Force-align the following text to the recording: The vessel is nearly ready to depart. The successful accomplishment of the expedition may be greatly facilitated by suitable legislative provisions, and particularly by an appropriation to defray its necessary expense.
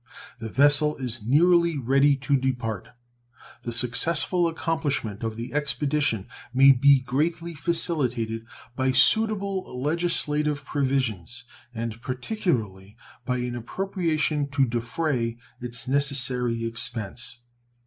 The 0.39 0.49
vessel 0.49 0.95
is 0.97 1.21
nearly 1.21 1.77
ready 1.77 2.15
to 2.15 2.35
depart. 2.35 2.87
The 3.61 3.71
successful 3.71 4.47
accomplishment 4.47 5.21
of 5.23 5.35
the 5.35 5.53
expedition 5.53 6.27
may 6.51 6.71
be 6.71 7.01
greatly 7.01 7.53
facilitated 7.53 8.43
by 8.75 8.93
suitable 8.93 9.79
legislative 9.79 10.65
provisions, 10.65 11.43
and 11.71 12.01
particularly 12.01 12.97
by 13.25 13.37
an 13.37 13.55
appropriation 13.55 14.49
to 14.49 14.65
defray 14.65 15.37
its 15.59 15.87
necessary 15.87 16.65
expense. 16.65 17.37